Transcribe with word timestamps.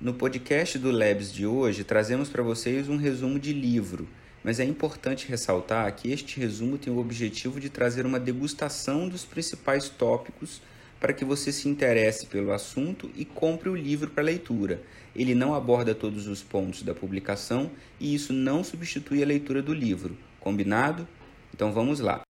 No 0.00 0.14
podcast 0.14 0.78
do 0.78 0.90
Labs 0.90 1.30
de 1.30 1.44
hoje, 1.44 1.84
trazemos 1.84 2.30
para 2.30 2.42
vocês 2.42 2.88
um 2.88 2.96
resumo 2.96 3.38
de 3.38 3.52
livro, 3.52 4.08
mas 4.42 4.58
é 4.58 4.64
importante 4.64 5.28
ressaltar 5.28 5.94
que 5.94 6.10
este 6.10 6.40
resumo 6.40 6.78
tem 6.78 6.90
o 6.90 6.98
objetivo 6.98 7.60
de 7.60 7.68
trazer 7.68 8.06
uma 8.06 8.18
degustação 8.18 9.06
dos 9.06 9.26
principais 9.26 9.90
tópicos 9.90 10.62
para 10.98 11.12
que 11.12 11.22
você 11.22 11.52
se 11.52 11.68
interesse 11.68 12.24
pelo 12.24 12.50
assunto 12.50 13.10
e 13.14 13.26
compre 13.26 13.68
o 13.68 13.76
livro 13.76 14.10
para 14.10 14.22
leitura. 14.22 14.82
Ele 15.14 15.34
não 15.34 15.54
aborda 15.54 15.94
todos 15.94 16.26
os 16.26 16.42
pontos 16.42 16.82
da 16.82 16.94
publicação 16.94 17.70
e 18.00 18.14
isso 18.14 18.32
não 18.32 18.64
substitui 18.64 19.22
a 19.22 19.26
leitura 19.26 19.60
do 19.60 19.74
livro. 19.74 20.16
Combinado? 20.40 21.06
Então 21.52 21.74
vamos 21.74 22.00
lá. 22.00 22.22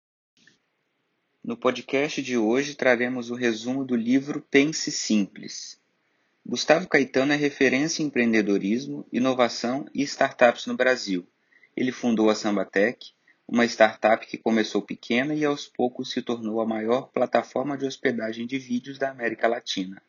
No 1.44 1.54
podcast 1.54 2.22
de 2.22 2.38
hoje 2.38 2.74
traremos 2.74 3.30
o 3.30 3.34
resumo 3.34 3.84
do 3.84 3.94
livro 3.94 4.40
Pense 4.50 4.90
Simples. 4.90 5.77
Gustavo 6.48 6.88
Caetano 6.88 7.34
é 7.34 7.36
referência 7.36 8.02
em 8.02 8.06
empreendedorismo, 8.06 9.06
inovação 9.12 9.84
e 9.94 10.02
startups 10.02 10.64
no 10.64 10.74
Brasil. 10.74 11.28
Ele 11.76 11.92
fundou 11.92 12.30
a 12.30 12.34
Sambatec, 12.34 13.10
uma 13.46 13.66
startup 13.66 14.26
que 14.26 14.38
começou 14.38 14.80
pequena 14.80 15.34
e 15.34 15.44
aos 15.44 15.68
poucos 15.68 16.10
se 16.10 16.22
tornou 16.22 16.62
a 16.62 16.66
maior 16.66 17.10
plataforma 17.12 17.76
de 17.76 17.84
hospedagem 17.84 18.46
de 18.46 18.58
vídeos 18.58 18.96
da 18.96 19.10
América 19.10 19.46
Latina. 19.46 20.00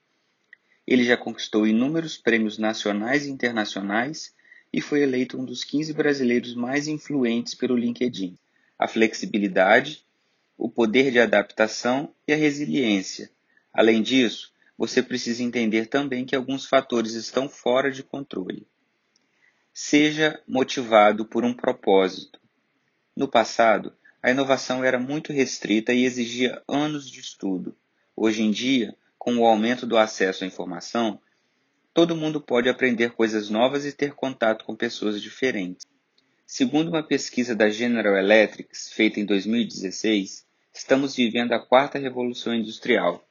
Ele 0.88 1.04
já 1.04 1.18
conquistou 1.18 1.68
inúmeros 1.68 2.18
prêmios 2.18 2.58
nacionais 2.58 3.26
e 3.26 3.30
internacionais 3.30 4.34
e 4.72 4.80
foi 4.80 5.02
eleito 5.02 5.38
um 5.38 5.44
dos 5.44 5.66
15 5.66 5.92
brasileiros 5.92 6.56
mais 6.56 6.88
influentes 6.88 7.54
pelo 7.54 7.76
LinkedIn. 7.76 8.38
A 8.78 8.88
flexibilidade, 8.88 10.06
o 10.58 10.70
poder 10.70 11.12
de 11.12 11.20
adaptação 11.20 12.14
e 12.26 12.32
a 12.32 12.38
resiliência. 12.38 13.30
Além 13.74 14.02
disso, 14.02 14.54
você 14.80 15.03
precisa 15.03 15.44
entender 15.44 15.88
também 15.88 16.25
que 16.25 16.33
alguns 16.33 16.66
fatores 16.66 17.11
estão 17.13 17.49
fora 17.49 17.91
de 17.91 18.02
controle. 18.02 18.66
Seja 19.73 20.41
motivado 20.47 21.25
por 21.25 21.44
um 21.44 21.53
propósito. 21.53 22.39
No 23.13 23.27
passado, 23.27 23.91
a 24.23 24.31
inovação 24.31 24.81
era 24.81 24.97
muito 24.97 25.33
restrita 25.33 25.91
e 25.91 26.05
exigia 26.05 26.63
anos 26.66 27.11
de 27.11 27.19
estudo. 27.19 27.75
Hoje 28.16 28.41
em 28.41 28.52
dia, 28.52 28.95
com 29.17 29.35
o 29.35 29.45
aumento 29.45 29.85
do 29.85 29.97
acesso 29.97 30.45
à 30.45 30.47
informação, 30.47 31.19
todo 31.94 32.16
mundo 32.16 32.39
pode 32.39 32.69
aprender 32.69 33.11
coisas 33.11 33.50
novas 33.50 33.85
e 33.85 33.91
ter 33.91 34.13
contato 34.13 34.63
com 34.63 34.77
pessoas 34.77 35.22
diferentes. 35.22 35.85
Segundo 36.45 36.88
uma 36.88 37.03
pesquisa 37.03 37.53
da 37.53 37.69
General 37.69 38.16
Electric, 38.16 38.69
feita 38.73 39.19
em 39.19 39.25
2016, 39.25 40.47
Estamos 40.72 41.16
vivendo 41.16 41.52
a 41.52 41.59
quarta 41.59 42.00
revolução 42.00 42.53
industrial. 42.53 43.28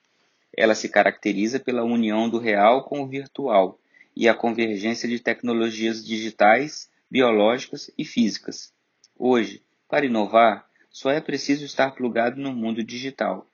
Ela 0.61 0.75
se 0.75 0.89
caracteriza 0.89 1.61
pela 1.61 1.85
união 1.85 2.29
do 2.29 2.37
real 2.37 2.83
com 2.83 3.01
o 3.01 3.07
virtual 3.07 3.79
e 4.17 4.29
a 4.29 4.35
convergência 4.35 5.09
de 5.09 5.21
tecnologias 5.21 6.05
digitais, 6.05 6.91
biológicas 7.09 7.93
e 7.97 8.05
físicas. 8.05 8.73
Hoje, 9.17 9.63
para 9.89 10.07
inovar, 10.07 10.69
só 10.91 11.13
é 11.13 11.21
preciso 11.21 11.65
estar 11.65 11.93
plugado 11.93 12.41
no 12.41 12.53
mundo 12.53 12.83
digital. 12.83 13.47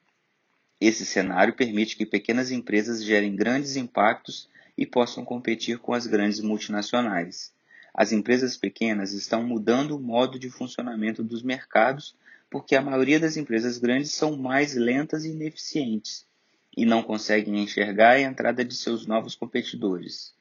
Esse 0.81 1.05
cenário 1.05 1.53
permite 1.53 1.95
que 1.95 2.07
pequenas 2.07 2.51
empresas 2.51 3.05
gerem 3.05 3.37
grandes 3.37 3.77
impactos 3.77 4.49
e 4.75 4.87
possam 4.87 5.27
competir 5.27 5.77
com 5.81 5.93
as 5.93 6.07
grandes 6.07 6.41
multinacionais. 6.41 7.53
As 7.93 8.13
empresas 8.13 8.57
pequenas 8.57 9.13
estão 9.13 9.47
mudando 9.47 9.95
o 9.95 10.01
modo 10.01 10.39
de 10.39 10.49
funcionamento 10.49 11.23
dos 11.23 11.43
mercados 11.43 12.17
porque 12.49 12.75
a 12.75 12.81
maioria 12.81 13.21
das 13.21 13.37
empresas 13.37 13.77
grandes 13.77 14.13
são 14.13 14.39
mais 14.39 14.75
lentas 14.75 15.27
e 15.27 15.33
ineficientes 15.33 16.25
e 16.77 16.85
não 16.85 17.03
conseguem 17.03 17.63
enxergar 17.63 18.13
a 18.13 18.21
entrada 18.21 18.65
de 18.65 18.75
seus 18.75 19.07
novos 19.07 19.35
competidores. 19.35 20.35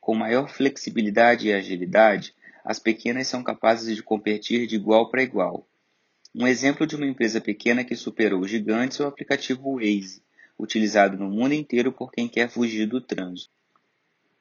Com 0.00 0.14
maior 0.14 0.48
flexibilidade 0.48 1.48
e 1.48 1.52
agilidade, 1.52 2.34
as 2.64 2.78
pequenas 2.78 3.26
são 3.26 3.42
capazes 3.42 3.96
de 3.96 4.02
competir 4.02 4.66
de 4.66 4.76
igual 4.76 5.10
para 5.10 5.22
igual. 5.22 5.66
Um 6.34 6.46
exemplo 6.46 6.86
de 6.86 6.94
uma 6.94 7.06
empresa 7.06 7.40
pequena 7.40 7.84
que 7.84 7.96
superou 7.96 8.40
os 8.40 8.50
gigantes 8.50 9.00
é 9.00 9.04
o 9.04 9.06
aplicativo 9.06 9.76
Waze, 9.76 10.22
utilizado 10.58 11.16
no 11.16 11.30
mundo 11.30 11.54
inteiro 11.54 11.92
por 11.92 12.12
quem 12.12 12.28
quer 12.28 12.50
fugir 12.50 12.86
do 12.86 13.00
trânsito. 13.00 13.50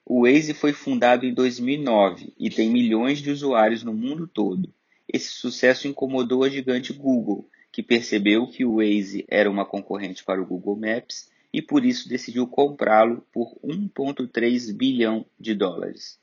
O 0.06 0.24
Waze 0.24 0.54
foi 0.54 0.74
fundado 0.74 1.26
em 1.26 1.34
2009 1.34 2.34
e 2.38 2.50
tem 2.50 2.70
milhões 2.70 3.20
de 3.20 3.32
usuários 3.32 3.84
no 3.84 3.94
mundo 3.94 4.28
todo. 4.28 4.74
Esse 5.08 5.30
sucesso 5.30 5.88
incomodou 5.88 6.44
a 6.44 6.50
gigante 6.50 6.92
Google, 6.94 7.50
que 7.72 7.84
percebeu 7.84 8.48
que 8.48 8.66
o 8.66 8.78
Waze 8.78 9.26
era 9.28 9.50
uma 9.50 9.66
concorrente 9.66 10.24
para 10.24 10.42
o 10.42 10.46
Google 10.46 10.76
Maps 10.76 11.30
e 11.54 11.62
por 11.62 11.86
isso 11.86 12.10
decidiu 12.10 12.48
comprá-lo 12.48 13.26
por 13.32 13.58
1,3 13.64 14.74
bilhão 14.74 15.26
de 15.40 15.54
dólares. 15.54 16.20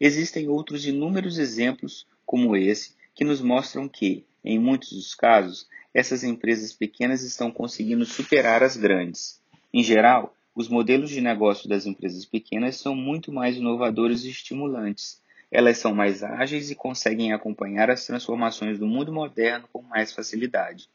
Existem 0.00 0.48
outros 0.48 0.86
inúmeros 0.86 1.38
exemplos 1.38 2.06
como 2.24 2.56
esse 2.56 2.96
que 3.14 3.24
nos 3.24 3.40
mostram 3.40 3.88
que, 3.88 4.24
em 4.44 4.58
muitos 4.58 4.92
dos 4.92 5.14
casos, 5.14 5.68
essas 5.92 6.22
empresas 6.22 6.72
pequenas 6.72 7.22
estão 7.22 7.50
conseguindo 7.50 8.04
superar 8.04 8.62
as 8.62 8.76
grandes. 8.76 9.42
Em 9.72 9.82
geral, 9.82 10.34
os 10.54 10.68
modelos 10.68 11.10
de 11.10 11.20
negócio 11.20 11.68
das 11.68 11.86
empresas 11.86 12.24
pequenas 12.24 12.76
são 12.76 12.94
muito 12.94 13.32
mais 13.32 13.56
inovadores 13.56 14.24
e 14.24 14.30
estimulantes, 14.30 15.20
elas 15.50 15.78
são 15.78 15.94
mais 15.94 16.22
ágeis 16.22 16.70
e 16.70 16.74
conseguem 16.74 17.32
acompanhar 17.32 17.90
as 17.90 18.06
transformações 18.06 18.78
do 18.78 18.86
mundo 18.86 19.12
moderno 19.12 19.66
com 19.72 19.82
mais 19.82 20.12
facilidade. 20.12 20.90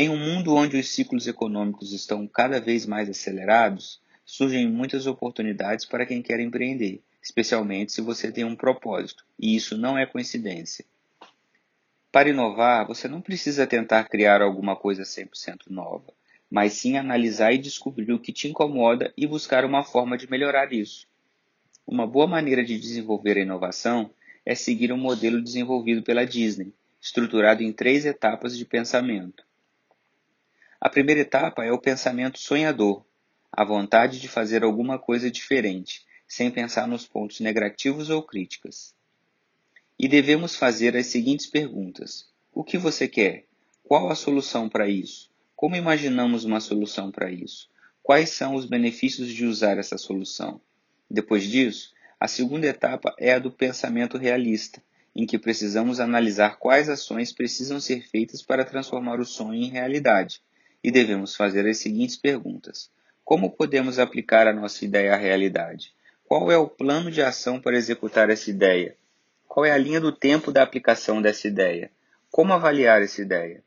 Em 0.00 0.08
um 0.08 0.16
mundo 0.16 0.54
onde 0.54 0.78
os 0.78 0.88
ciclos 0.88 1.26
econômicos 1.26 1.92
estão 1.92 2.26
cada 2.26 2.58
vez 2.58 2.86
mais 2.86 3.10
acelerados, 3.10 4.00
surgem 4.24 4.66
muitas 4.66 5.06
oportunidades 5.06 5.84
para 5.84 6.06
quem 6.06 6.22
quer 6.22 6.40
empreender, 6.40 7.02
especialmente 7.22 7.92
se 7.92 8.00
você 8.00 8.32
tem 8.32 8.42
um 8.42 8.56
propósito, 8.56 9.26
e 9.38 9.54
isso 9.54 9.76
não 9.76 9.98
é 9.98 10.06
coincidência. 10.06 10.86
Para 12.10 12.30
inovar, 12.30 12.86
você 12.86 13.08
não 13.08 13.20
precisa 13.20 13.66
tentar 13.66 14.04
criar 14.04 14.40
alguma 14.40 14.74
coisa 14.74 15.02
100% 15.02 15.68
nova, 15.68 16.14
mas 16.50 16.72
sim 16.72 16.96
analisar 16.96 17.52
e 17.52 17.58
descobrir 17.58 18.10
o 18.10 18.18
que 18.18 18.32
te 18.32 18.48
incomoda 18.48 19.12
e 19.14 19.26
buscar 19.26 19.66
uma 19.66 19.84
forma 19.84 20.16
de 20.16 20.30
melhorar 20.30 20.72
isso. 20.72 21.06
Uma 21.86 22.06
boa 22.06 22.26
maneira 22.26 22.64
de 22.64 22.80
desenvolver 22.80 23.36
a 23.36 23.42
inovação 23.42 24.10
é 24.46 24.54
seguir 24.54 24.94
um 24.94 24.96
modelo 24.96 25.42
desenvolvido 25.42 26.02
pela 26.02 26.24
Disney, 26.24 26.72
estruturado 26.98 27.62
em 27.62 27.70
três 27.70 28.06
etapas 28.06 28.56
de 28.56 28.64
pensamento. 28.64 29.49
A 30.80 30.88
primeira 30.88 31.20
etapa 31.20 31.62
é 31.62 31.70
o 31.70 31.78
pensamento 31.78 32.38
sonhador, 32.38 33.04
a 33.52 33.62
vontade 33.62 34.18
de 34.18 34.26
fazer 34.26 34.64
alguma 34.64 34.98
coisa 34.98 35.30
diferente, 35.30 36.06
sem 36.26 36.50
pensar 36.50 36.88
nos 36.88 37.06
pontos 37.06 37.40
negativos 37.40 38.08
ou 38.08 38.22
críticas. 38.22 38.94
E 39.98 40.08
devemos 40.08 40.56
fazer 40.56 40.96
as 40.96 41.04
seguintes 41.08 41.46
perguntas: 41.46 42.30
O 42.54 42.64
que 42.64 42.78
você 42.78 43.06
quer? 43.06 43.44
Qual 43.84 44.08
a 44.08 44.14
solução 44.14 44.70
para 44.70 44.88
isso? 44.88 45.30
Como 45.54 45.76
imaginamos 45.76 46.46
uma 46.46 46.60
solução 46.60 47.10
para 47.10 47.30
isso? 47.30 47.68
Quais 48.02 48.30
são 48.30 48.54
os 48.54 48.64
benefícios 48.64 49.28
de 49.28 49.44
usar 49.44 49.76
essa 49.76 49.98
solução? 49.98 50.62
Depois 51.10 51.44
disso, 51.44 51.92
a 52.18 52.26
segunda 52.26 52.66
etapa 52.66 53.14
é 53.18 53.34
a 53.34 53.38
do 53.38 53.50
pensamento 53.50 54.16
realista, 54.16 54.82
em 55.14 55.26
que 55.26 55.38
precisamos 55.38 56.00
analisar 56.00 56.56
quais 56.56 56.88
ações 56.88 57.32
precisam 57.32 57.78
ser 57.78 58.08
feitas 58.08 58.40
para 58.40 58.64
transformar 58.64 59.20
o 59.20 59.26
sonho 59.26 59.62
em 59.62 59.68
realidade, 59.68 60.40
e 60.82 60.90
devemos 60.90 61.36
fazer 61.36 61.68
as 61.68 61.78
seguintes 61.78 62.16
perguntas: 62.16 62.90
Como 63.24 63.50
podemos 63.50 63.98
aplicar 63.98 64.46
a 64.46 64.52
nossa 64.52 64.84
ideia 64.84 65.14
à 65.14 65.16
realidade? 65.16 65.92
Qual 66.24 66.50
é 66.50 66.56
o 66.56 66.68
plano 66.68 67.10
de 67.10 67.22
ação 67.22 67.60
para 67.60 67.76
executar 67.76 68.30
essa 68.30 68.50
ideia? 68.50 68.96
Qual 69.48 69.66
é 69.66 69.72
a 69.72 69.76
linha 69.76 70.00
do 70.00 70.12
tempo 70.12 70.52
da 70.52 70.62
aplicação 70.62 71.20
dessa 71.20 71.48
ideia? 71.48 71.90
Como 72.30 72.52
avaliar 72.52 73.02
essa 73.02 73.20
ideia? 73.20 73.64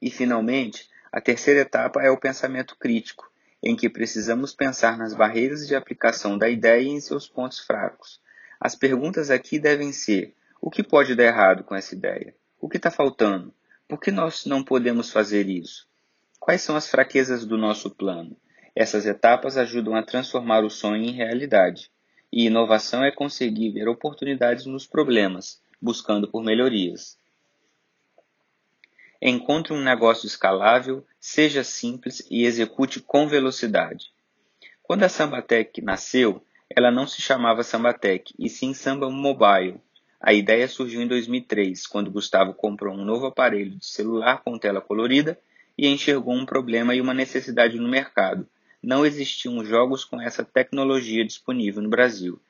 E, 0.00 0.10
finalmente, 0.10 0.88
a 1.10 1.20
terceira 1.20 1.60
etapa 1.60 2.02
é 2.02 2.10
o 2.10 2.16
pensamento 2.16 2.76
crítico, 2.76 3.28
em 3.62 3.74
que 3.74 3.88
precisamos 3.88 4.54
pensar 4.54 4.96
nas 4.96 5.12
barreiras 5.12 5.66
de 5.66 5.74
aplicação 5.74 6.38
da 6.38 6.48
ideia 6.48 6.82
e 6.82 6.88
em 6.88 7.00
seus 7.00 7.26
pontos 7.26 7.58
fracos. 7.58 8.20
As 8.60 8.76
perguntas 8.76 9.30
aqui 9.30 9.58
devem 9.58 9.92
ser: 9.92 10.34
o 10.60 10.70
que 10.70 10.82
pode 10.82 11.14
dar 11.14 11.24
errado 11.24 11.64
com 11.64 11.74
essa 11.74 11.94
ideia? 11.94 12.34
O 12.60 12.68
que 12.68 12.76
está 12.76 12.90
faltando? 12.90 13.52
Por 13.88 14.00
que 14.00 14.10
nós 14.10 14.46
não 14.46 14.62
podemos 14.62 15.10
fazer 15.10 15.48
isso? 15.48 15.86
Quais 16.44 16.60
são 16.60 16.76
as 16.76 16.86
fraquezas 16.86 17.46
do 17.46 17.56
nosso 17.56 17.88
plano? 17.88 18.36
Essas 18.76 19.06
etapas 19.06 19.56
ajudam 19.56 19.96
a 19.96 20.02
transformar 20.02 20.62
o 20.62 20.68
sonho 20.68 21.02
em 21.02 21.10
realidade. 21.10 21.90
E 22.30 22.44
inovação 22.44 23.02
é 23.02 23.10
conseguir 23.10 23.70
ver 23.70 23.88
oportunidades 23.88 24.66
nos 24.66 24.86
problemas, 24.86 25.58
buscando 25.80 26.28
por 26.28 26.44
melhorias. 26.44 27.16
Encontre 29.22 29.72
um 29.72 29.82
negócio 29.82 30.26
escalável, 30.26 31.02
seja 31.18 31.64
simples 31.64 32.22
e 32.30 32.44
execute 32.44 33.00
com 33.00 33.26
velocidade. 33.26 34.12
Quando 34.82 35.04
a 35.04 35.08
Sambatec 35.08 35.80
nasceu, 35.80 36.44
ela 36.68 36.90
não 36.90 37.06
se 37.06 37.22
chamava 37.22 37.62
Sambatec, 37.62 38.34
e 38.38 38.50
sim 38.50 38.74
Samba 38.74 39.08
Mobile. 39.08 39.80
A 40.20 40.34
ideia 40.34 40.68
surgiu 40.68 41.00
em 41.00 41.08
2003, 41.08 41.86
quando 41.86 42.10
Gustavo 42.10 42.52
comprou 42.52 42.94
um 42.94 43.02
novo 43.02 43.24
aparelho 43.24 43.78
de 43.78 43.86
celular 43.86 44.42
com 44.44 44.58
tela 44.58 44.82
colorida 44.82 45.40
e 45.76 45.88
enxergou 45.88 46.34
um 46.34 46.46
problema 46.46 46.94
e 46.94 47.00
uma 47.00 47.14
necessidade 47.14 47.78
no 47.78 47.88
mercado, 47.88 48.48
não 48.82 49.04
existiam 49.04 49.64
jogos 49.64 50.04
com 50.04 50.20
essa 50.20 50.44
tecnologia 50.44 51.24
disponível 51.24 51.82
no 51.82 51.88
Brasil. 51.88 52.40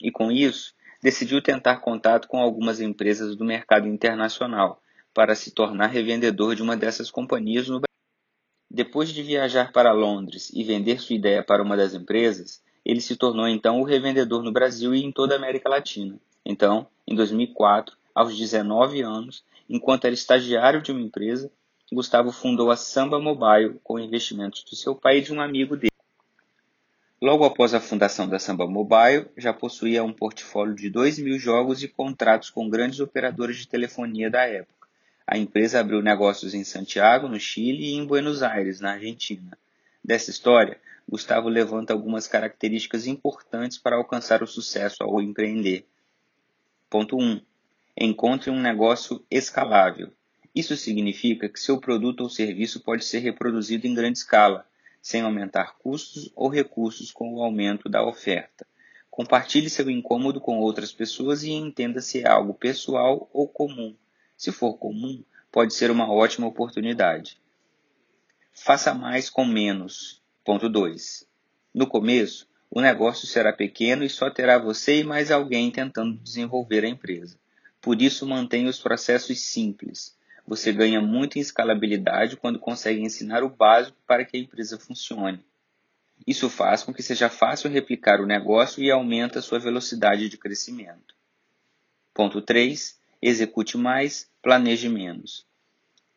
E 0.00 0.10
com 0.10 0.30
isso, 0.30 0.74
decidiu 1.02 1.42
tentar 1.42 1.78
contato 1.78 2.28
com 2.28 2.38
algumas 2.38 2.80
empresas 2.80 3.34
do 3.36 3.44
mercado 3.44 3.88
internacional 3.88 4.80
para 5.12 5.34
se 5.34 5.50
tornar 5.50 5.88
revendedor 5.88 6.54
de 6.54 6.62
uma 6.62 6.76
dessas 6.76 7.10
companhias 7.10 7.68
no 7.68 7.80
Brasil. 7.80 7.86
Depois 8.70 9.10
de 9.10 9.22
viajar 9.22 9.72
para 9.72 9.92
Londres 9.92 10.50
e 10.54 10.64
vender 10.64 11.00
sua 11.00 11.16
ideia 11.16 11.42
para 11.42 11.62
uma 11.62 11.76
das 11.76 11.92
empresas, 11.92 12.62
ele 12.84 13.00
se 13.00 13.16
tornou 13.16 13.46
então 13.46 13.80
o 13.80 13.84
revendedor 13.84 14.42
no 14.42 14.52
Brasil 14.52 14.94
e 14.94 15.04
em 15.04 15.12
toda 15.12 15.34
a 15.34 15.38
América 15.38 15.68
Latina. 15.68 16.18
Então, 16.44 16.86
em 17.06 17.14
2004, 17.14 17.96
aos 18.14 18.36
19 18.36 19.02
anos, 19.02 19.44
enquanto 19.68 20.06
era 20.06 20.14
estagiário 20.14 20.80
de 20.80 20.90
uma 20.90 21.00
empresa, 21.00 21.50
Gustavo 21.92 22.32
fundou 22.32 22.70
a 22.70 22.76
Samba 22.76 23.20
Mobile 23.20 23.78
com 23.84 23.98
investimentos 23.98 24.64
do 24.64 24.74
seu 24.74 24.94
pai 24.94 25.18
e 25.18 25.20
de 25.20 25.30
um 25.30 25.42
amigo 25.42 25.76
dele. 25.76 25.92
Logo 27.20 27.44
após 27.44 27.74
a 27.74 27.80
fundação 27.80 28.26
da 28.26 28.38
Samba 28.38 28.66
Mobile, 28.66 29.26
já 29.36 29.52
possuía 29.52 30.02
um 30.02 30.10
portfólio 30.10 30.74
de 30.74 30.88
2 30.88 31.18
mil 31.18 31.38
jogos 31.38 31.82
e 31.82 31.88
contratos 31.88 32.48
com 32.48 32.66
grandes 32.66 32.98
operadores 32.98 33.58
de 33.58 33.68
telefonia 33.68 34.30
da 34.30 34.40
época. 34.40 34.88
A 35.26 35.36
empresa 35.36 35.80
abriu 35.80 36.00
negócios 36.00 36.54
em 36.54 36.64
Santiago, 36.64 37.28
no 37.28 37.38
Chile, 37.38 37.84
e 37.84 37.92
em 37.92 38.06
Buenos 38.06 38.42
Aires, 38.42 38.80
na 38.80 38.92
Argentina. 38.92 39.58
Dessa 40.02 40.30
história, 40.30 40.80
Gustavo 41.06 41.50
levanta 41.50 41.92
algumas 41.92 42.26
características 42.26 43.06
importantes 43.06 43.76
para 43.76 43.96
alcançar 43.96 44.42
o 44.42 44.46
sucesso 44.46 45.02
ao 45.02 45.20
empreender. 45.20 45.84
Ponto 46.88 47.18
1. 47.18 47.38
Encontre 47.98 48.50
um 48.50 48.58
negócio 48.58 49.22
escalável. 49.30 50.10
Isso 50.54 50.76
significa 50.76 51.48
que 51.48 51.58
seu 51.58 51.80
produto 51.80 52.20
ou 52.20 52.28
serviço 52.28 52.80
pode 52.80 53.04
ser 53.04 53.20
reproduzido 53.20 53.86
em 53.86 53.94
grande 53.94 54.18
escala, 54.18 54.66
sem 55.00 55.22
aumentar 55.22 55.76
custos 55.78 56.30
ou 56.36 56.48
recursos 56.48 57.10
com 57.10 57.34
o 57.34 57.42
aumento 57.42 57.88
da 57.88 58.06
oferta. 58.06 58.66
Compartilhe 59.10 59.68
seu 59.68 59.90
incômodo 59.90 60.40
com 60.40 60.58
outras 60.58 60.92
pessoas 60.92 61.42
e 61.42 61.50
entenda 61.50 62.00
se 62.00 62.20
é 62.20 62.28
algo 62.28 62.54
pessoal 62.54 63.28
ou 63.32 63.48
comum. 63.48 63.94
Se 64.36 64.52
for 64.52 64.74
comum, 64.74 65.22
pode 65.50 65.74
ser 65.74 65.90
uma 65.90 66.10
ótima 66.10 66.46
oportunidade. 66.46 67.38
Faça 68.52 68.94
mais 68.94 69.28
com 69.28 69.44
menos. 69.44 70.22
Ponto 70.44 70.68
2. 70.68 71.26
No 71.74 71.86
começo, 71.86 72.46
o 72.70 72.80
negócio 72.80 73.26
será 73.26 73.52
pequeno 73.52 74.04
e 74.04 74.08
só 74.08 74.30
terá 74.30 74.58
você 74.58 75.00
e 75.00 75.04
mais 75.04 75.30
alguém 75.30 75.70
tentando 75.70 76.18
desenvolver 76.18 76.84
a 76.84 76.88
empresa. 76.88 77.38
Por 77.80 78.00
isso, 78.00 78.26
mantenha 78.26 78.70
os 78.70 78.78
processos 78.78 79.40
simples. 79.40 80.16
Você 80.46 80.72
ganha 80.72 81.00
muito 81.00 81.38
em 81.38 81.40
escalabilidade 81.40 82.36
quando 82.36 82.58
consegue 82.58 83.00
ensinar 83.00 83.42
o 83.44 83.48
básico 83.48 83.96
para 84.06 84.24
que 84.24 84.36
a 84.36 84.40
empresa 84.40 84.78
funcione. 84.78 85.44
Isso 86.26 86.48
faz 86.48 86.82
com 86.82 86.92
que 86.92 87.02
seja 87.02 87.28
fácil 87.28 87.70
replicar 87.70 88.20
o 88.20 88.26
negócio 88.26 88.82
e 88.82 88.90
aumenta 88.90 89.38
a 89.38 89.42
sua 89.42 89.58
velocidade 89.58 90.28
de 90.28 90.36
crescimento. 90.36 91.14
Ponto 92.14 92.40
3. 92.40 93.00
Execute 93.20 93.78
mais, 93.78 94.28
planeje 94.42 94.88
menos. 94.88 95.46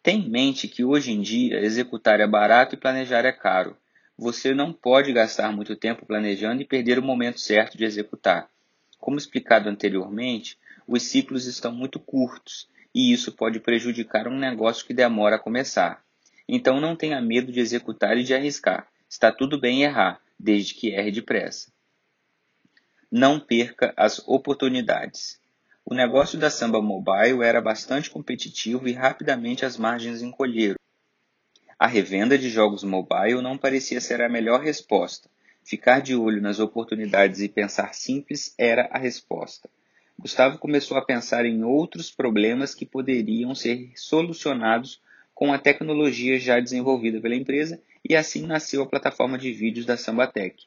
Tenha 0.01 0.23
em 0.23 0.29
mente 0.29 0.67
que 0.67 0.83
hoje 0.83 1.11
em 1.11 1.21
dia 1.21 1.59
executar 1.59 2.19
é 2.19 2.27
barato 2.27 2.75
e 2.75 2.77
planejar 2.77 3.25
é 3.25 3.31
caro. 3.31 3.77
Você 4.17 4.53
não 4.53 4.71
pode 4.71 5.11
gastar 5.11 5.51
muito 5.51 5.75
tempo 5.75 6.05
planejando 6.05 6.61
e 6.61 6.65
perder 6.65 6.99
o 6.99 7.03
momento 7.03 7.39
certo 7.39 7.77
de 7.77 7.85
executar. 7.85 8.49
Como 8.99 9.17
explicado 9.17 9.69
anteriormente, 9.69 10.57
os 10.87 11.03
ciclos 11.03 11.45
estão 11.45 11.71
muito 11.71 11.99
curtos 11.99 12.67
e 12.95 13.11
isso 13.11 13.33
pode 13.33 13.59
prejudicar 13.59 14.25
um 14.25 14.39
negócio 14.39 14.85
que 14.85 14.93
demora 14.93 15.35
a 15.35 15.39
começar. 15.39 16.01
Então 16.47 16.79
não 16.79 16.95
tenha 16.95 17.21
medo 17.21 17.51
de 17.51 17.59
executar 17.59 18.17
e 18.17 18.23
de 18.23 18.33
arriscar. 18.33 18.87
Está 19.09 19.33
tudo 19.33 19.59
bem 19.59 19.83
errar, 19.83 20.21
desde 20.39 20.73
que 20.73 20.93
erre 20.93 21.11
depressa. 21.11 21.69
Não 23.11 23.37
perca 23.37 23.93
as 23.97 24.25
oportunidades. 24.25 25.41
O 25.83 25.93
negócio 25.93 26.39
da 26.39 26.49
Samba 26.49 26.81
Mobile 26.81 27.43
era 27.43 27.61
bastante 27.61 28.09
competitivo 28.09 28.87
e 28.87 28.93
rapidamente 28.93 29.65
as 29.65 29.77
margens 29.77 30.21
encolheram. 30.21 30.79
A 31.77 31.87
revenda 31.87 32.37
de 32.37 32.49
jogos 32.49 32.85
mobile 32.85 33.41
não 33.41 33.57
parecia 33.57 33.99
ser 33.99 34.21
a 34.21 34.29
melhor 34.29 34.61
resposta. 34.61 35.29
Ficar 35.65 35.99
de 35.99 36.15
olho 36.15 36.41
nas 36.41 36.59
oportunidades 36.59 37.41
e 37.41 37.49
pensar 37.49 37.93
simples 37.93 38.55
era 38.57 38.87
a 38.89 38.97
resposta. 38.97 39.69
Gustavo 40.17 40.57
começou 40.57 40.97
a 40.97 41.05
pensar 41.05 41.45
em 41.45 41.63
outros 41.63 42.09
problemas 42.09 42.73
que 42.73 42.85
poderiam 42.85 43.53
ser 43.53 43.91
solucionados 43.95 45.01
com 45.33 45.51
a 45.51 45.59
tecnologia 45.59 46.39
já 46.39 46.59
desenvolvida 46.59 47.19
pela 47.19 47.35
empresa 47.35 47.81
e 48.07 48.15
assim 48.15 48.45
nasceu 48.45 48.81
a 48.81 48.87
plataforma 48.87 49.37
de 49.37 49.51
vídeos 49.51 49.85
da 49.85 49.97
Sambatec. 49.97 50.63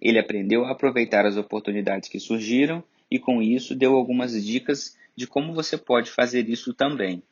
Ele 0.00 0.18
aprendeu 0.18 0.64
a 0.64 0.70
aproveitar 0.70 1.26
as 1.26 1.36
oportunidades 1.36 2.08
que 2.08 2.20
surgiram 2.20 2.82
e 3.10 3.18
com 3.18 3.42
isso 3.42 3.74
deu 3.74 3.96
algumas 3.96 4.32
dicas 4.44 4.96
de 5.16 5.26
como 5.26 5.52
você 5.52 5.76
pode 5.76 6.10
fazer 6.10 6.48
isso 6.48 6.72
também. 6.72 7.22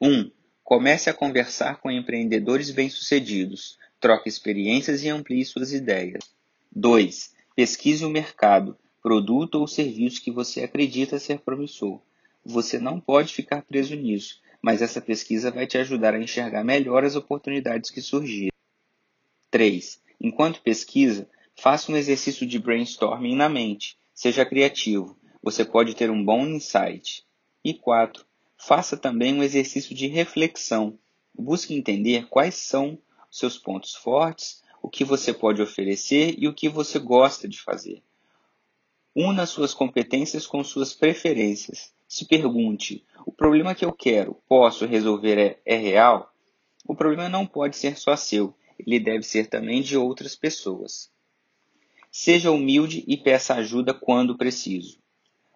1. 0.00 0.08
Um, 0.08 0.30
comece 0.64 1.10
a 1.10 1.14
conversar 1.14 1.76
com 1.76 1.90
empreendedores 1.90 2.70
bem-sucedidos, 2.70 3.78
troque 4.00 4.28
experiências 4.28 5.04
e 5.04 5.08
amplie 5.10 5.44
suas 5.44 5.72
ideias. 5.72 6.24
2. 6.74 7.34
Pesquise 7.54 8.04
o 8.04 8.10
mercado, 8.10 8.76
produto 9.02 9.56
ou 9.56 9.66
serviço 9.66 10.22
que 10.22 10.30
você 10.30 10.62
acredita 10.62 11.18
ser 11.18 11.40
promissor. 11.40 12.00
Você 12.44 12.78
não 12.78 13.00
pode 13.00 13.34
ficar 13.34 13.62
preso 13.62 13.94
nisso, 13.94 14.40
mas 14.62 14.82
essa 14.82 15.00
pesquisa 15.00 15.50
vai 15.50 15.66
te 15.66 15.78
ajudar 15.78 16.14
a 16.14 16.22
enxergar 16.22 16.64
melhor 16.64 17.04
as 17.04 17.16
oportunidades 17.16 17.90
que 17.90 18.00
surgirem. 18.00 18.52
3. 19.50 20.00
Enquanto 20.20 20.62
pesquisa, 20.62 21.28
faça 21.56 21.90
um 21.90 21.96
exercício 21.96 22.46
de 22.46 22.58
brainstorming 22.58 23.34
na 23.34 23.48
mente. 23.48 23.98
Seja 24.14 24.44
criativo. 24.44 25.18
Você 25.42 25.64
pode 25.64 25.94
ter 25.94 26.10
um 26.10 26.24
bom 26.24 26.46
insight. 26.46 27.24
E 27.64 27.74
4. 27.74 28.24
Faça 28.56 28.96
também 28.96 29.34
um 29.34 29.42
exercício 29.42 29.94
de 29.94 30.06
reflexão. 30.06 30.98
Busque 31.34 31.74
entender 31.74 32.26
quais 32.28 32.54
são 32.56 32.98
seus 33.30 33.56
pontos 33.56 33.94
fortes, 33.94 34.62
o 34.82 34.88
que 34.88 35.04
você 35.04 35.32
pode 35.32 35.62
oferecer 35.62 36.34
e 36.38 36.46
o 36.46 36.54
que 36.54 36.68
você 36.68 36.98
gosta 36.98 37.48
de 37.48 37.60
fazer. 37.60 38.02
Una 39.14 39.44
suas 39.44 39.74
competências 39.74 40.46
com 40.46 40.62
suas 40.62 40.94
preferências. 40.94 41.92
Se 42.06 42.24
pergunte: 42.24 43.04
o 43.26 43.32
problema 43.32 43.74
que 43.74 43.84
eu 43.84 43.92
quero, 43.92 44.40
posso 44.48 44.86
resolver 44.86 45.36
é, 45.36 45.60
é 45.64 45.76
real? 45.76 46.32
O 46.86 46.94
problema 46.94 47.28
não 47.28 47.44
pode 47.44 47.76
ser 47.76 47.98
só 47.98 48.14
seu, 48.14 48.54
ele 48.78 49.00
deve 49.00 49.24
ser 49.24 49.48
também 49.48 49.82
de 49.82 49.96
outras 49.96 50.36
pessoas. 50.36 51.10
Seja 52.10 52.52
humilde 52.52 53.04
e 53.06 53.16
peça 53.16 53.54
ajuda 53.54 53.92
quando 53.92 54.36
preciso. 54.36 54.98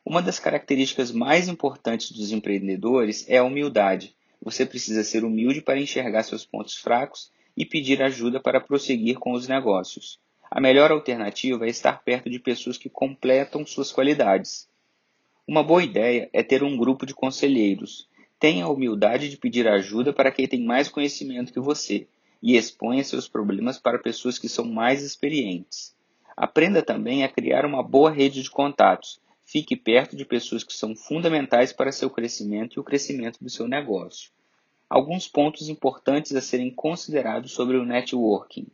Uma 0.05 0.21
das 0.21 0.39
características 0.39 1.13
mais 1.13 1.49
importantes 1.49 2.11
dos 2.11 2.33
empreendedores 2.33 3.25
é 3.29 3.39
a 3.39 3.45
humildade. 3.45 4.15
Você 4.43 4.67
precisa 4.67 5.03
ser 5.03 5.25
humilde 5.25 5.63
para 5.63 5.81
enxergar 5.81 6.25
seus 6.25 6.45
pontos 6.45 6.77
fracos 6.77 7.31
e 7.57 7.65
pedir 7.65 8.03
ajuda 8.03 8.41
para 8.41 8.61
prosseguir 8.61 9.17
com 9.17 9.33
os 9.33 9.49
negócios. 9.49 10.21
A 10.55 10.61
melhor 10.61 10.93
alternativa 10.93 11.67
é 11.67 11.69
estar 11.69 12.05
perto 12.05 12.31
de 12.31 12.39
pessoas 12.39 12.79
que 12.79 12.89
completam 12.89 13.67
suas 13.67 13.91
qualidades. 13.91 14.69
Uma 15.49 15.65
boa 15.65 15.83
ideia 15.83 16.31
é 16.33 16.45
ter 16.45 16.63
um 16.63 16.77
grupo 16.77 17.05
de 17.05 17.13
conselheiros. 17.13 18.09
Tenha 18.39 18.65
a 18.65 18.69
humildade 18.69 19.29
de 19.29 19.37
pedir 19.37 19.67
ajuda 19.67 20.13
para 20.13 20.31
quem 20.31 20.47
tem 20.47 20.65
mais 20.65 20.89
conhecimento 20.89 21.53
que 21.53 21.59
você 21.59 22.07
e 22.41 22.57
exponha 22.57 23.03
seus 23.03 23.27
problemas 23.27 23.81
para 23.81 23.99
pessoas 23.99 24.39
que 24.39 24.49
são 24.49 24.65
mais 24.65 25.03
experientes. 25.03 25.93
Aprenda 26.37 26.85
também 26.85 27.25
a 27.25 27.29
criar 27.29 27.67
uma 27.67 27.83
boa 27.83 28.13
rede 28.13 28.41
de 28.41 28.49
contatos. 28.49 29.21
Fique 29.45 29.75
perto 29.75 30.15
de 30.15 30.25
pessoas 30.25 30.63
que 30.63 30.73
são 30.73 30.95
fundamentais 30.95 31.73
para 31.73 31.91
seu 31.91 32.09
crescimento 32.09 32.75
e 32.77 32.81
o 32.81 32.85
crescimento 32.85 33.43
do 33.43 33.51
seu 33.51 33.67
negócio. 33.67 34.31
Alguns 34.89 35.27
pontos 35.27 35.69
importantes 35.69 36.33
a 36.37 36.41
serem 36.41 36.71
considerados 36.71 37.51
sobre 37.51 37.77
o 37.77 37.85
networking. 37.85 38.69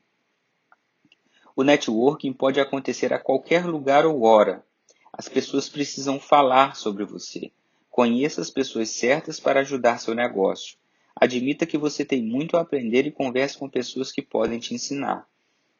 O 1.57 1.63
networking 1.63 2.33
pode 2.33 2.61
acontecer 2.61 3.13
a 3.13 3.19
qualquer 3.19 3.67
lugar 3.67 4.07
ou 4.07 4.23
hora. 4.23 4.65
As 5.13 5.29
pessoas 5.29 5.69
precisam 5.69 6.21
falar 6.21 6.77
sobre 6.77 7.05
você. 7.05 7.51
Conheça 7.91 8.41
as 8.41 8.51
pessoas 8.51 8.91
certas 8.91 9.41
para 9.41 9.61
ajudar 9.61 9.99
seu 9.99 10.15
negócio. 10.15 10.77
Admita 11.15 11.67
que 11.67 11.77
você 11.77 12.05
tem 12.05 12.23
muito 12.23 12.57
a 12.57 12.61
aprender 12.61 13.07
e 13.07 13.11
converse 13.11 13.59
com 13.59 13.69
pessoas 13.69 14.13
que 14.13 14.23
podem 14.23 14.59
te 14.59 14.75
ensinar. 14.75 15.29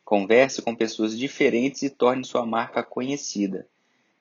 Converse 0.05 0.61
com 0.61 0.75
pessoas 0.75 1.17
diferentes 1.17 1.83
e 1.83 1.89
torne 1.89 2.25
sua 2.25 2.45
marca 2.45 2.83
conhecida. 2.83 3.67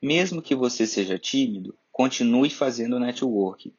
Mesmo 0.02 0.42
que 0.42 0.56
você 0.56 0.86
seja 0.86 1.18
tímido, 1.18 1.76
continue 1.92 2.50
fazendo 2.50 3.00
networking. 3.00 3.74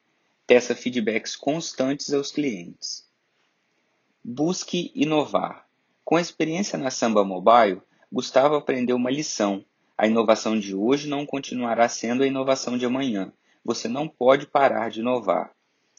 Peça 0.45 0.75
feedbacks 0.75 1.35
constantes 1.35 2.13
aos 2.13 2.31
clientes. 2.31 3.07
Busque 4.23 4.91
inovar. 4.93 5.65
Com 6.03 6.15
a 6.15 6.21
experiência 6.21 6.77
na 6.77 6.89
Samba 6.89 7.23
Mobile, 7.23 7.81
Gustavo 8.11 8.55
aprendeu 8.55 8.97
uma 8.97 9.11
lição. 9.11 9.63
A 9.97 10.07
inovação 10.07 10.59
de 10.59 10.75
hoje 10.75 11.07
não 11.07 11.25
continuará 11.25 11.87
sendo 11.87 12.23
a 12.23 12.27
inovação 12.27 12.77
de 12.77 12.85
amanhã. 12.85 13.31
Você 13.63 13.87
não 13.87 14.07
pode 14.07 14.47
parar 14.47 14.89
de 14.89 14.99
inovar. 14.99 15.51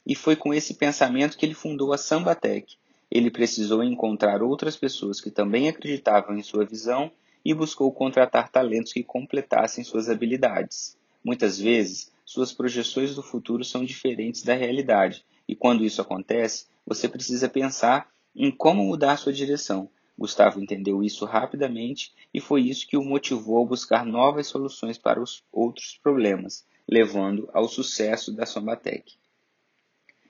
E 0.05 0.15
foi 0.15 0.35
com 0.35 0.53
esse 0.53 0.75
pensamento 0.75 1.39
que 1.39 1.47
ele 1.47 1.55
fundou 1.55 1.93
a 1.93 1.99
Sambatec, 1.99 2.77
Ele 3.11 3.31
precisou 3.31 3.85
encontrar 3.85 4.43
outras 4.43 4.77
pessoas 4.77 5.21
que 5.21 5.31
também 5.31 5.69
acreditavam 5.69 6.37
em 6.37 6.43
sua 6.43 6.65
visão 6.65 7.11
e 7.45 7.55
buscou 7.55 7.93
contratar 7.93 8.49
talentos 8.49 8.93
que 8.93 9.03
completassem 9.03 9.85
suas 9.85 10.09
habilidades. 10.09 10.97
Muitas 11.25 11.59
vezes, 11.59 12.11
suas 12.25 12.53
projeções 12.53 13.15
do 13.15 13.23
futuro 13.23 13.65
são 13.65 13.85
diferentes 13.85 14.43
da 14.43 14.55
realidade, 14.55 15.25
e 15.47 15.55
quando 15.55 15.85
isso 15.85 16.01
acontece, 16.01 16.67
você 16.87 17.09
precisa 17.09 17.49
pensar 17.49 18.09
em 18.35 18.51
como 18.51 18.85
mudar 18.85 19.17
sua 19.17 19.33
direção. 19.33 19.89
Gustavo 20.19 20.61
entendeu 20.61 21.03
isso 21.03 21.25
rapidamente 21.25 22.13
e 22.33 22.41
foi 22.41 22.63
isso 22.63 22.87
que 22.87 22.97
o 22.97 23.05
motivou 23.05 23.65
a 23.65 23.69
buscar 23.69 24.05
novas 24.05 24.47
soluções 24.47 24.99
para 24.99 25.21
os 25.21 25.43
outros 25.51 25.99
problemas, 26.03 26.67
levando 26.89 27.49
ao 27.53 27.69
sucesso 27.69 28.33
da 28.33 28.47
Sombatec. 28.47 29.15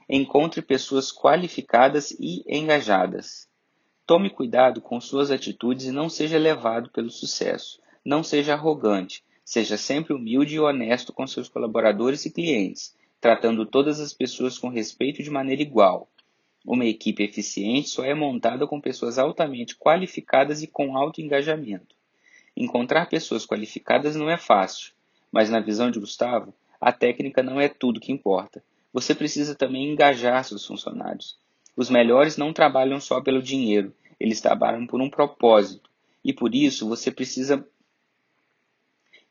Encontre 0.09 0.63
pessoas 0.63 1.13
qualificadas 1.13 2.11
e 2.13 2.45
engajadas. 2.47 3.49
Tome 4.07 4.31
cuidado 4.31 4.81
com 4.81 5.01
suas 5.01 5.31
atitudes 5.31 5.87
e 5.87 5.93
não 5.93 6.09
seja 6.09 6.39
levado 6.39 6.91
pelo 6.91 7.11
sucesso. 7.11 7.81
Não 8.05 8.23
seja 8.23 8.55
arrogante. 8.55 9.25
Seja 9.45 9.77
sempre 9.77 10.13
humilde 10.13 10.57
e 10.57 10.61
honesto 10.61 11.13
com 11.13 11.27
seus 11.27 11.49
colaboradores 11.49 12.25
e 12.27 12.31
clientes, 12.31 12.95
tratando 13.21 13.67
todas 13.67 14.01
as 14.01 14.13
pessoas 14.13 14.59
com 14.59 14.69
respeito 14.69 15.23
de 15.23 15.31
maneira 15.31 15.63
igual. 15.63 16.09
Uma 16.65 16.85
equipe 16.85 17.23
eficiente 17.23 17.89
só 17.89 18.05
é 18.05 18.15
montada 18.15 18.67
com 18.67 18.81
pessoas 18.81 19.19
altamente 19.19 19.77
qualificadas 19.77 20.63
e 20.63 20.67
com 20.67 20.97
alto 20.97 21.21
engajamento. 21.21 21.95
Encontrar 22.57 23.09
pessoas 23.09 23.45
qualificadas 23.45 24.15
não 24.15 24.31
é 24.31 24.37
fácil, 24.37 24.93
mas 25.31 25.51
na 25.51 25.59
visão 25.59 25.91
de 25.91 25.99
Gustavo, 25.99 26.55
a 26.81 26.93
técnica 26.93 27.43
não 27.43 27.61
é 27.61 27.69
tudo 27.69 28.01
que 28.01 28.13
importa. 28.13 28.63
Você 28.93 29.15
precisa 29.15 29.55
também 29.55 29.91
engajar 29.91 30.45
seus 30.45 30.67
funcionários. 30.67 31.39
Os 31.77 31.89
melhores 31.89 32.37
não 32.37 32.53
trabalham 32.53 33.01
só 33.01 33.21
pelo 33.21 33.43
dinheiro, 33.43 33.95
eles 34.21 34.41
trabalham 34.41 34.87
por 34.87 35.01
um 35.01 35.11
propósito. 35.11 35.91
E 36.25 36.33
por 36.33 36.55
isso 36.55 36.89
você 36.89 37.11
precisa 37.11 37.67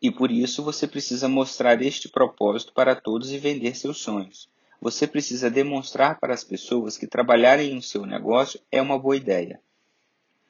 e 0.02 0.10
por 0.10 0.32
isso 0.32 0.64
você 0.64 0.88
precisa 0.88 1.30
mostrar 1.30 1.80
este 1.82 2.10
propósito 2.10 2.74
para 2.74 2.96
todos 2.96 3.32
e 3.32 3.38
vender 3.38 3.76
seus 3.76 4.00
sonhos. 4.00 4.50
Você 4.82 5.06
precisa 5.06 5.48
demonstrar 5.48 6.20
para 6.20 6.34
as 6.34 6.44
pessoas 6.44 6.98
que 6.98 7.06
trabalharem 7.06 7.76
no 7.76 7.84
seu 7.84 8.04
negócio 8.04 8.60
é 8.72 8.82
uma 8.82 8.98
boa 8.98 9.16
ideia. 9.16 9.62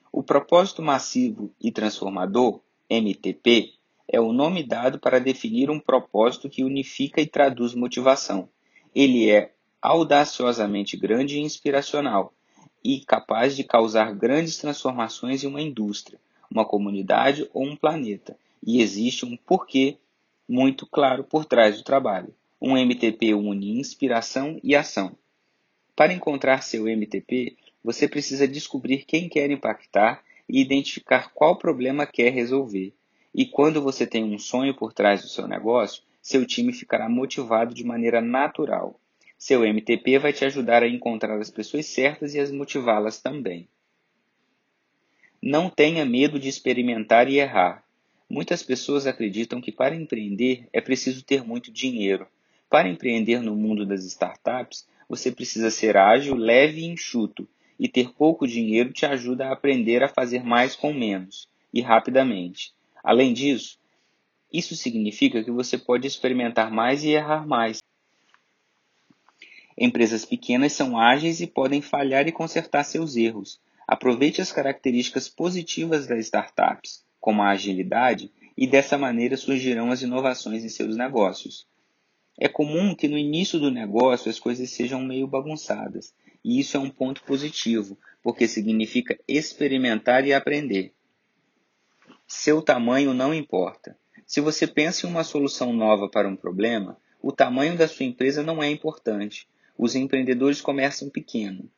O 0.09 0.23
propósito 0.23 0.81
massivo 0.81 1.53
e 1.59 1.69
transformador, 1.69 2.61
MTP, 2.89 3.73
é 4.07 4.21
o 4.21 4.31
nome 4.31 4.63
dado 4.63 4.99
para 4.99 5.19
definir 5.19 5.69
um 5.69 5.81
propósito 5.81 6.49
que 6.49 6.63
unifica 6.63 7.19
e 7.19 7.27
traduz 7.27 7.73
motivação. 7.75 8.47
Ele 8.95 9.29
é 9.29 9.51
audaciosamente 9.81 10.95
grande 10.95 11.35
e 11.35 11.41
inspiracional 11.41 12.33
e 12.81 13.01
capaz 13.01 13.53
de 13.53 13.65
causar 13.65 14.15
grandes 14.15 14.57
transformações 14.57 15.43
em 15.43 15.47
uma 15.47 15.61
indústria, 15.61 16.19
uma 16.49 16.63
comunidade 16.63 17.49
ou 17.53 17.65
um 17.65 17.75
planeta 17.75 18.37
e 18.65 18.81
existe 18.81 19.25
um 19.25 19.35
porquê 19.35 19.97
muito 20.47 20.85
claro 20.85 21.25
por 21.25 21.43
trás 21.43 21.77
do 21.77 21.83
trabalho. 21.83 22.33
Um 22.63 22.77
MTP 22.77 23.33
une 23.33 23.79
inspiração 23.79 24.59
e 24.63 24.75
ação. 24.75 25.17
Para 25.95 26.13
encontrar 26.13 26.61
seu 26.61 26.87
MTP, 26.87 27.57
você 27.83 28.07
precisa 28.07 28.47
descobrir 28.47 29.03
quem 29.03 29.27
quer 29.27 29.49
impactar 29.49 30.23
e 30.47 30.61
identificar 30.61 31.31
qual 31.33 31.57
problema 31.57 32.05
quer 32.05 32.31
resolver. 32.31 32.93
E 33.33 33.47
quando 33.47 33.81
você 33.81 34.05
tem 34.05 34.23
um 34.23 34.37
sonho 34.37 34.75
por 34.75 34.93
trás 34.93 35.23
do 35.23 35.27
seu 35.27 35.47
negócio, 35.47 36.03
seu 36.21 36.45
time 36.45 36.71
ficará 36.71 37.09
motivado 37.09 37.73
de 37.73 37.83
maneira 37.83 38.21
natural. 38.21 38.99
Seu 39.39 39.65
MTP 39.65 40.19
vai 40.19 40.31
te 40.31 40.45
ajudar 40.45 40.83
a 40.83 40.87
encontrar 40.87 41.39
as 41.39 41.49
pessoas 41.49 41.87
certas 41.87 42.35
e 42.35 42.39
as 42.39 42.51
motivá-las 42.51 43.19
também. 43.19 43.67
Não 45.41 45.67
tenha 45.67 46.05
medo 46.05 46.39
de 46.39 46.47
experimentar 46.47 47.27
e 47.27 47.39
errar. 47.39 47.83
Muitas 48.29 48.61
pessoas 48.61 49.07
acreditam 49.07 49.59
que 49.59 49.71
para 49.71 49.95
empreender 49.95 50.69
é 50.71 50.79
preciso 50.79 51.25
ter 51.25 51.43
muito 51.43 51.71
dinheiro. 51.71 52.27
Para 52.71 52.87
empreender 52.87 53.41
no 53.41 53.53
mundo 53.53 53.85
das 53.85 54.05
startups, 54.05 54.87
você 55.09 55.29
precisa 55.29 55.69
ser 55.69 55.97
ágil, 55.97 56.35
leve 56.35 56.79
e 56.79 56.85
enxuto, 56.85 57.45
e 57.77 57.89
ter 57.89 58.13
pouco 58.13 58.47
dinheiro 58.47 58.93
te 58.93 59.05
ajuda 59.05 59.49
a 59.49 59.51
aprender 59.51 60.01
a 60.01 60.07
fazer 60.07 60.41
mais 60.41 60.73
com 60.73 60.93
menos 60.93 61.49
e 61.73 61.81
rapidamente. 61.81 62.73
Além 63.03 63.33
disso, 63.33 63.77
isso 64.53 64.73
significa 64.73 65.43
que 65.43 65.51
você 65.51 65.77
pode 65.77 66.07
experimentar 66.07 66.71
mais 66.71 67.03
e 67.03 67.09
errar 67.09 67.45
mais. 67.45 67.83
Empresas 69.77 70.23
pequenas 70.23 70.71
são 70.71 70.97
ágeis 70.97 71.41
e 71.41 71.47
podem 71.47 71.81
falhar 71.81 72.25
e 72.25 72.31
consertar 72.31 72.85
seus 72.85 73.17
erros. 73.17 73.59
Aproveite 73.85 74.41
as 74.41 74.53
características 74.53 75.27
positivas 75.27 76.07
das 76.07 76.19
startups 76.27 77.03
como 77.19 77.41
a 77.41 77.49
agilidade, 77.49 78.31
e 78.57 78.65
dessa 78.65 78.97
maneira 78.97 79.35
surgirão 79.35 79.91
as 79.91 80.01
inovações 80.01 80.63
em 80.63 80.69
seus 80.69 80.95
negócios. 80.95 81.69
É 82.37 82.47
comum 82.47 82.95
que 82.95 83.07
no 83.07 83.17
início 83.17 83.59
do 83.59 83.69
negócio 83.69 84.29
as 84.29 84.39
coisas 84.39 84.69
sejam 84.69 85.01
meio 85.01 85.27
bagunçadas, 85.27 86.13
e 86.43 86.59
isso 86.59 86.77
é 86.77 86.79
um 86.79 86.89
ponto 86.89 87.23
positivo, 87.23 87.97
porque 88.23 88.47
significa 88.47 89.19
experimentar 89.27 90.25
e 90.25 90.33
aprender. 90.33 90.93
Seu 92.27 92.61
tamanho 92.61 93.13
não 93.13 93.33
importa. 93.33 93.97
Se 94.25 94.39
você 94.39 94.65
pensa 94.65 95.05
em 95.05 95.09
uma 95.09 95.23
solução 95.23 95.73
nova 95.73 96.09
para 96.09 96.27
um 96.27 96.35
problema, 96.35 96.97
o 97.21 97.31
tamanho 97.31 97.77
da 97.77 97.87
sua 97.87 98.05
empresa 98.05 98.41
não 98.41 98.63
é 98.63 98.69
importante. 98.69 99.47
Os 99.77 99.95
empreendedores 99.95 100.61
começam 100.61 101.09
pequeno. 101.09 101.69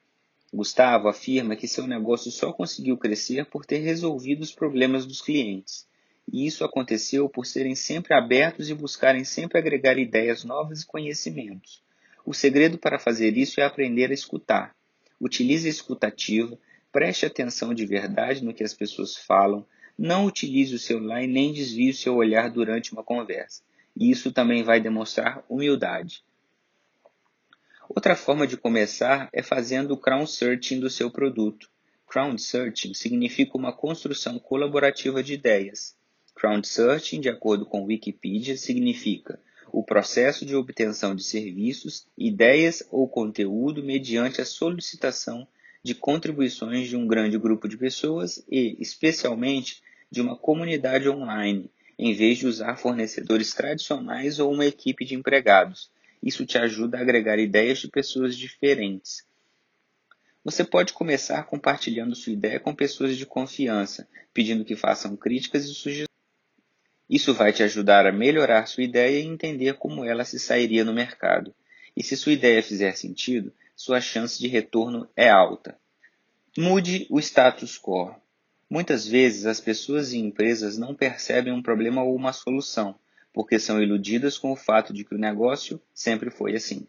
Gustavo 0.54 1.08
afirma 1.08 1.56
que 1.56 1.68
seu 1.68 1.88
negócio 1.88 2.30
só 2.30 2.54
conseguiu 2.54 2.96
crescer 2.96 3.48
por 3.48 3.66
ter 3.66 3.80
resolvido 3.80 4.42
os 4.42 4.52
problemas 4.52 5.06
dos 5.06 5.20
clientes. 5.20 5.88
E 6.32 6.46
isso 6.48 6.63
aconteceu 6.63 7.30
por 7.30 7.46
serem 7.46 7.75
sempre 7.75 8.13
abertos 8.13 8.70
e 8.70 8.74
buscarem 8.74 9.24
sempre 9.24 9.58
agregar 9.58 9.98
ideias 9.98 10.44
novas 10.44 10.82
e 10.82 10.86
conhecimentos. 10.86 11.84
O 12.25 12.34
segredo 12.34 12.77
para 12.77 12.98
fazer 12.98 13.38
isso 13.38 13.60
é 13.60 13.63
aprender 13.63 14.10
a 14.10 14.13
escutar. 14.13 14.75
Utilize 15.20 15.68
a 15.68 15.70
escutativa, 15.70 16.58
preste 16.92 17.25
atenção 17.25 17.74
de 17.74 17.86
verdade 17.86 18.44
no 18.44 18.53
que 18.53 18.63
as 18.63 18.74
pessoas 18.74 19.15
falam, 19.15 19.65
não 19.98 20.25
utilize 20.25 20.74
o 20.74 20.80
celular 20.80 21.24
e 21.24 21.27
nem 21.27 21.53
desvie 21.53 21.89
o 21.89 21.94
seu 21.94 22.15
olhar 22.15 22.50
durante 22.50 22.94
uma 22.94 23.03
conversa. 23.03 23.62
E 23.96 24.10
isso 24.10 24.32
também 24.32 24.63
vai 24.63 24.80
demonstrar 24.80 25.44
humildade. 25.48 26.24
Outra 27.88 28.15
forma 28.15 28.48
de 28.48 28.58
começar 28.58 29.30
é 29.32 29.44
fazendo 29.44 29.92
o 29.92 29.98
crowd 29.98 30.30
searching 30.30 30.80
do 30.80 30.89
seu 30.89 31.12
produto. 31.12 31.70
Crowd 32.08 32.42
searching 32.42 32.94
significa 32.94 33.58
uma 33.58 33.72
construção 33.72 34.39
colaborativa 34.39 35.22
de 35.22 35.34
ideias. 35.34 35.96
Crowd 36.36 36.68
searching, 36.68 37.22
de 37.22 37.30
acordo 37.30 37.66
com 37.66 37.86
Wikipedia, 37.86 38.58
significa 38.58 39.40
o 39.72 39.84
processo 39.84 40.46
de 40.46 40.56
obtenção 40.56 41.16
de 41.16 41.24
serviços, 41.24 42.06
ideias 42.18 42.84
ou 42.92 43.08
conteúdo 43.08 43.84
mediante 43.84 44.40
a 44.40 44.46
solicitação 44.46 45.48
de 45.82 45.96
contribuições 45.96 46.88
de 46.88 46.96
um 46.96 47.08
grande 47.08 47.38
grupo 47.38 47.68
de 47.68 47.78
pessoas 47.78 48.44
e, 48.50 48.78
especialmente, 48.80 49.82
de 50.12 50.22
uma 50.22 50.38
comunidade 50.38 51.10
online, 51.10 51.70
em 51.98 52.13
vez 52.13 52.38
de 52.38 52.48
usar 52.48 52.78
fornecedores 52.78 53.54
tradicionais 53.54 54.40
ou 54.40 54.54
uma 54.54 54.66
equipe 54.66 55.04
de 55.04 55.16
empregados, 55.16 55.90
isso 56.22 56.46
te 56.46 56.58
ajuda 56.58 56.98
a 56.98 57.02
agregar 57.02 57.38
ideias 57.40 57.80
de 57.80 57.88
pessoas 57.88 58.38
diferentes. 58.38 59.25
Você 60.44 60.63
pode 60.63 60.94
começar 60.94 61.44
compartilhando 61.44 62.16
sua 62.16 62.34
ideia 62.34 62.60
com 62.60 62.75
pessoas 62.75 63.18
de 63.18 63.25
confiança, 63.25 64.08
pedindo 64.34 64.66
que 64.66 64.75
façam 64.75 65.16
críticas 65.16 65.66
e 65.66 65.74
sugestões. 65.74 66.12
Isso 67.10 67.34
vai 67.34 67.52
te 67.52 67.64
ajudar 67.64 68.06
a 68.06 68.12
melhorar 68.12 68.66
sua 68.66 68.84
ideia 68.84 69.20
e 69.20 69.26
entender 69.26 69.76
como 69.76 70.06
ela 70.06 70.24
se 70.24 70.40
sairia 70.40 70.86
no 70.86 70.94
mercado. 70.94 71.54
E 71.96 72.04
se 72.04 72.16
sua 72.18 72.32
ideia 72.32 72.64
fizer 72.64 72.96
sentido, 72.96 73.54
sua 73.76 74.00
chance 74.00 74.40
de 74.40 74.48
retorno 74.48 75.08
é 75.16 75.30
alta. 75.30 75.78
Mude 76.58 77.08
o 77.10 77.20
status 77.20 77.80
quo. 77.80 78.16
Muitas 78.70 79.08
vezes 79.08 79.46
as 79.46 79.60
pessoas 79.60 80.14
e 80.14 80.18
empresas 80.18 80.78
não 80.78 80.96
percebem 80.96 81.54
um 81.54 81.62
problema 81.62 82.04
ou 82.04 82.16
uma 82.16 82.34
solução, 82.34 82.96
porque 83.32 83.60
são 83.60 83.82
iludidas 83.82 84.38
com 84.38 84.52
o 84.52 84.56
fato 84.56 84.94
de 84.94 85.04
que 85.04 85.14
o 85.14 85.20
negócio 85.20 85.82
sempre 85.94 86.30
foi 86.30 86.56
assim. 86.56 86.88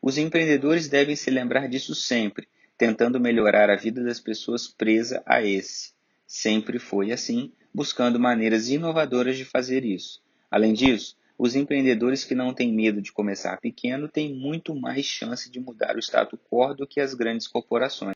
Os 0.00 0.18
empreendedores 0.18 0.88
devem 0.88 1.16
se 1.16 1.30
lembrar 1.30 1.68
disso 1.68 1.94
sempre, 1.94 2.46
tentando 2.76 3.18
melhorar 3.18 3.70
a 3.70 3.76
vida 3.76 4.04
das 4.04 4.20
pessoas 4.20 4.68
presa 4.68 5.22
a 5.24 5.42
esse. 5.42 5.92
Sempre 6.26 6.78
foi 6.78 7.12
assim, 7.12 7.52
buscando 7.76 8.18
maneiras 8.18 8.70
inovadoras 8.70 9.36
de 9.36 9.44
fazer 9.44 9.84
isso. 9.84 10.22
Além 10.50 10.72
disso, 10.72 11.14
os 11.36 11.54
empreendedores 11.54 12.24
que 12.24 12.34
não 12.34 12.54
têm 12.54 12.72
medo 12.72 13.02
de 13.02 13.12
começar 13.12 13.60
pequeno 13.60 14.08
têm 14.08 14.34
muito 14.34 14.74
mais 14.74 15.04
chance 15.04 15.50
de 15.50 15.60
mudar 15.60 15.94
o 15.94 16.00
status 16.00 16.40
quo 16.50 16.72
do 16.72 16.86
que 16.86 17.00
as 17.00 17.12
grandes 17.12 17.46
corporações. 17.46 18.14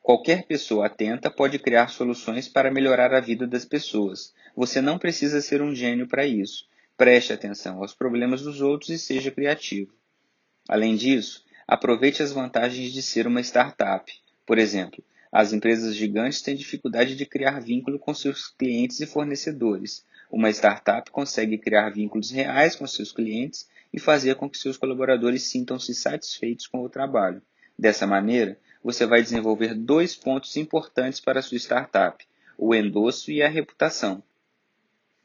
Qualquer 0.00 0.46
pessoa 0.46 0.86
atenta 0.86 1.28
pode 1.28 1.58
criar 1.58 1.88
soluções 1.88 2.48
para 2.48 2.70
melhorar 2.70 3.12
a 3.12 3.20
vida 3.20 3.46
das 3.48 3.64
pessoas. 3.64 4.32
Você 4.54 4.80
não 4.80 4.96
precisa 4.96 5.40
ser 5.40 5.60
um 5.60 5.74
gênio 5.74 6.06
para 6.06 6.24
isso. 6.24 6.68
Preste 6.96 7.32
atenção 7.32 7.82
aos 7.82 7.92
problemas 7.92 8.42
dos 8.42 8.60
outros 8.60 8.90
e 8.90 8.98
seja 8.98 9.32
criativo. 9.32 9.92
Além 10.68 10.94
disso, 10.94 11.44
Aproveite 11.66 12.22
as 12.22 12.30
vantagens 12.30 12.92
de 12.92 13.02
ser 13.02 13.26
uma 13.26 13.40
startup. 13.40 14.12
Por 14.46 14.58
exemplo, 14.58 15.02
as 15.34 15.52
empresas 15.52 15.96
gigantes 15.96 16.42
têm 16.42 16.54
dificuldade 16.54 17.16
de 17.16 17.26
criar 17.26 17.58
vínculo 17.58 17.98
com 17.98 18.14
seus 18.14 18.46
clientes 18.46 19.00
e 19.00 19.06
fornecedores. 19.06 20.06
Uma 20.30 20.48
startup 20.48 21.10
consegue 21.10 21.58
criar 21.58 21.90
vínculos 21.90 22.30
reais 22.30 22.76
com 22.76 22.86
seus 22.86 23.10
clientes 23.10 23.68
e 23.92 23.98
fazer 23.98 24.36
com 24.36 24.48
que 24.48 24.56
seus 24.56 24.76
colaboradores 24.76 25.42
sintam-se 25.42 25.92
satisfeitos 25.92 26.68
com 26.68 26.84
o 26.84 26.88
trabalho. 26.88 27.42
Dessa 27.76 28.06
maneira, 28.06 28.56
você 28.80 29.06
vai 29.06 29.22
desenvolver 29.22 29.74
dois 29.74 30.14
pontos 30.14 30.56
importantes 30.56 31.18
para 31.18 31.40
a 31.40 31.42
sua 31.42 31.58
startup: 31.58 32.24
o 32.56 32.72
endosso 32.72 33.32
e 33.32 33.42
a 33.42 33.48
reputação. 33.48 34.22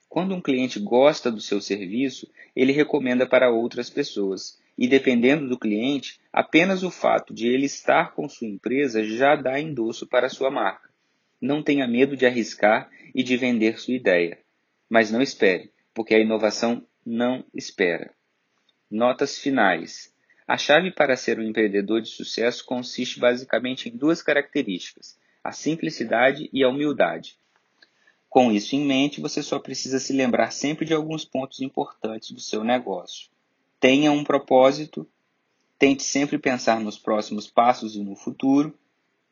Quando 0.10 0.34
um 0.34 0.42
cliente 0.42 0.80
gosta 0.80 1.32
do 1.32 1.40
seu 1.40 1.62
serviço, 1.62 2.28
ele 2.56 2.72
recomenda 2.72 3.28
para 3.28 3.52
outras 3.52 3.92
pessoas. 3.92 4.59
E 4.82 4.88
dependendo 4.88 5.50
do 5.50 5.60
cliente, 5.60 6.22
apenas 6.32 6.84
o 6.84 6.90
fato 6.90 7.34
de 7.34 7.50
ele 7.50 7.66
estar 7.66 8.14
com 8.14 8.30
sua 8.30 8.48
empresa 8.48 9.04
já 9.04 9.36
dá 9.36 9.60
endosso 9.60 10.08
para 10.08 10.30
sua 10.30 10.50
marca. 10.50 10.90
Não 11.42 11.62
tenha 11.62 11.86
medo 11.86 12.16
de 12.16 12.26
arriscar 12.26 12.90
e 13.14 13.22
de 13.22 13.36
vender 13.36 13.78
sua 13.78 13.94
ideia. 13.94 14.40
Mas 14.90 15.12
não 15.12 15.22
espere, 15.22 15.70
porque 15.94 16.16
a 16.16 16.20
inovação 16.20 16.88
não 17.06 17.44
espera. 17.54 18.14
Notas 18.90 19.38
finais. 19.38 20.16
A 20.48 20.58
chave 20.58 20.92
para 20.92 21.18
ser 21.18 21.40
um 21.40 21.44
empreendedor 21.44 22.02
de 22.02 22.08
sucesso 22.08 22.64
consiste 22.64 23.20
basicamente 23.20 23.90
em 23.90 23.98
duas 23.98 24.22
características: 24.22 25.20
a 25.44 25.52
simplicidade 25.52 26.50
e 26.54 26.64
a 26.64 26.70
humildade. 26.70 27.38
Com 28.30 28.50
isso 28.50 28.78
em 28.78 28.86
mente, 28.86 29.20
você 29.20 29.44
só 29.44 29.60
precisa 29.60 30.00
se 30.00 30.14
lembrar 30.14 30.52
sempre 30.52 30.86
de 30.86 30.94
alguns 30.94 31.26
pontos 31.26 31.60
importantes 31.60 32.32
do 32.32 32.40
seu 32.40 32.64
negócio. 32.64 33.28
Tenha 33.80 34.12
um 34.12 34.24
propósito, 34.24 35.08
tente 35.78 36.04
sempre 36.04 36.38
pensar 36.38 36.80
nos 36.82 37.00
próximos 37.00 37.50
passos 37.50 37.96
e 37.96 38.04
no 38.04 38.16
futuro, 38.16 38.78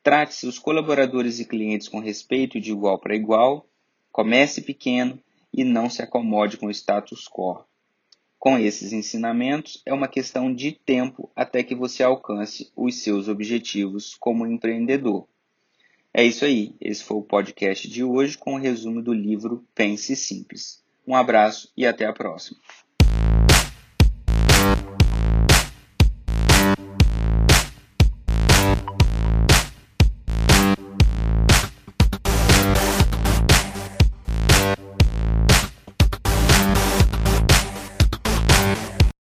trate 0.02 0.34
seus 0.34 0.58
colaboradores 0.58 1.38
e 1.38 1.44
clientes 1.44 1.88
com 1.88 2.00
respeito 2.00 2.58
de 2.58 2.70
igual 2.70 2.98
para 2.98 3.14
igual, 3.14 3.68
comece 4.10 4.62
pequeno 4.62 5.18
e 5.52 5.64
não 5.64 5.90
se 5.90 6.02
acomode 6.02 6.56
com 6.56 6.66
o 6.66 6.70
status 6.70 7.28
quo. 7.28 7.62
Com 8.38 8.56
esses 8.56 8.92
ensinamentos, 8.92 9.82
é 9.84 9.92
uma 9.92 10.08
questão 10.08 10.54
de 10.54 10.72
tempo 10.72 11.30
até 11.34 11.62
que 11.62 11.74
você 11.74 12.02
alcance 12.02 12.70
os 12.74 13.02
seus 13.02 13.28
objetivos 13.28 14.14
como 14.14 14.46
empreendedor. 14.46 15.26
É 16.14 16.24
isso 16.24 16.44
aí. 16.44 16.74
Esse 16.80 17.04
foi 17.04 17.18
o 17.18 17.22
podcast 17.22 17.88
de 17.88 18.02
hoje 18.02 18.38
com 18.38 18.52
o 18.52 18.56
um 18.56 18.60
resumo 18.60 19.02
do 19.02 19.12
livro 19.12 19.64
Pense 19.74 20.16
Simples. 20.16 20.82
Um 21.06 21.14
abraço 21.14 21.70
e 21.76 21.84
até 21.84 22.06
a 22.06 22.12
próxima. 22.12 22.58